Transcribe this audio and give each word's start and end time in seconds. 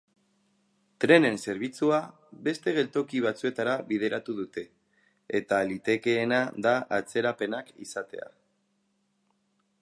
Trenen 1.03 1.35
zerbitzua 1.49 1.99
beste 2.47 2.73
geltoki 2.77 3.21
batzuetara 3.25 3.75
bideratu 3.91 4.35
dute, 4.39 4.65
eta 5.41 5.61
litekeena 5.73 6.41
da 6.69 6.75
atzerapenak 6.99 7.71
izatea. 7.87 8.29